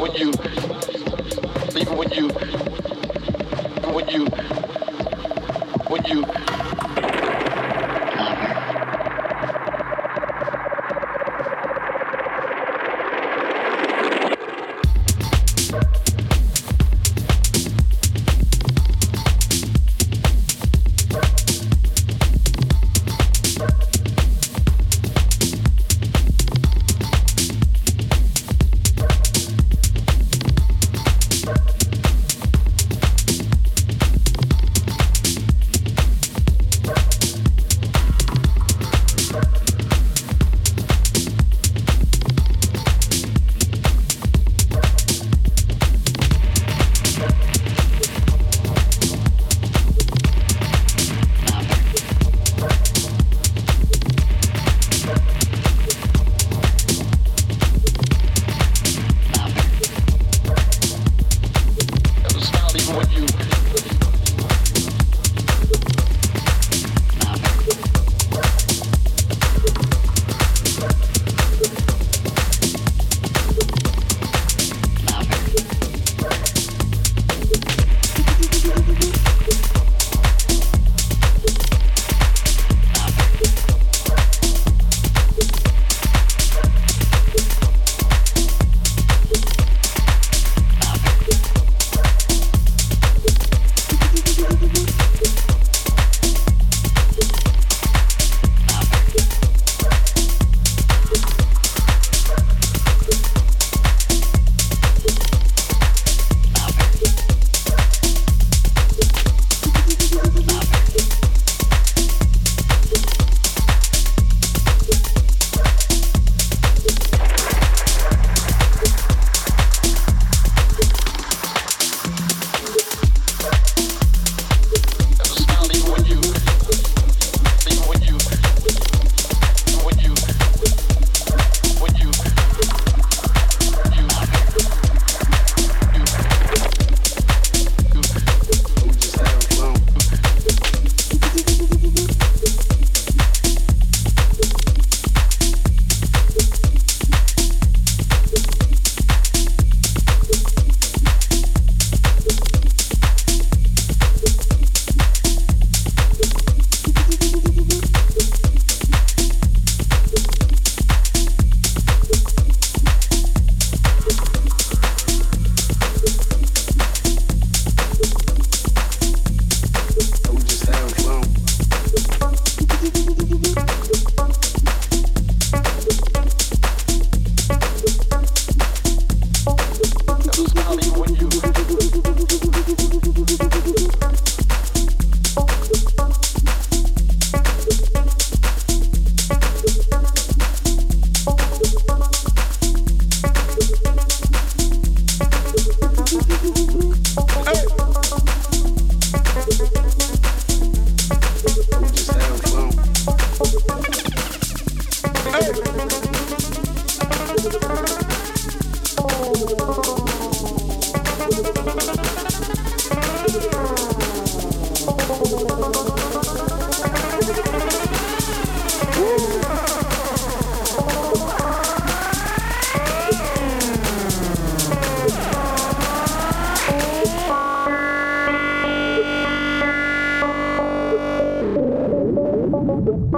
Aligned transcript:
when 0.00 0.14
you, 0.14 0.47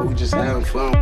We 0.06 0.14
just 0.14 0.34
having 0.34 0.64
fun. 0.64 0.99